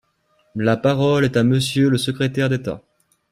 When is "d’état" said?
2.49-2.81